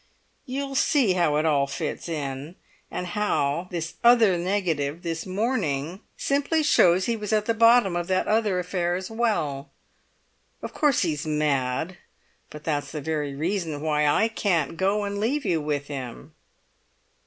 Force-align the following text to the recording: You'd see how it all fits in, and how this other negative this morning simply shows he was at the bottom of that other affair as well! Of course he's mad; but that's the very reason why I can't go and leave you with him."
You'd 0.47 0.77
see 0.77 1.13
how 1.13 1.35
it 1.35 1.45
all 1.45 1.67
fits 1.67 2.09
in, 2.09 2.55
and 2.89 3.05
how 3.05 3.67
this 3.69 3.97
other 4.03 4.35
negative 4.35 5.03
this 5.03 5.27
morning 5.27 5.99
simply 6.17 6.63
shows 6.63 7.05
he 7.05 7.15
was 7.15 7.31
at 7.31 7.45
the 7.45 7.53
bottom 7.53 7.95
of 7.95 8.07
that 8.07 8.27
other 8.27 8.57
affair 8.57 8.95
as 8.95 9.11
well! 9.11 9.69
Of 10.63 10.73
course 10.73 11.03
he's 11.03 11.27
mad; 11.27 11.99
but 12.49 12.63
that's 12.63 12.89
the 12.91 13.01
very 13.01 13.35
reason 13.35 13.79
why 13.83 14.07
I 14.07 14.27
can't 14.27 14.75
go 14.75 15.03
and 15.03 15.19
leave 15.19 15.45
you 15.45 15.61
with 15.61 15.85
him." 15.85 16.33